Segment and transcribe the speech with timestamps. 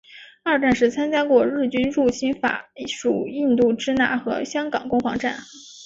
[0.41, 5.37] 二战时参加过日军入侵法属印度支那和香港攻防战。